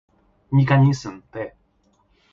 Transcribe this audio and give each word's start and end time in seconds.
Механизмы, 0.59 1.21
т. 1.33 1.47